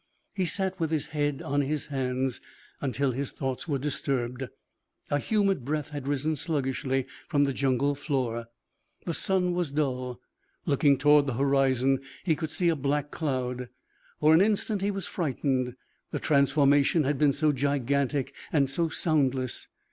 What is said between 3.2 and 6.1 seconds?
thoughts were disturbed. A humid breath had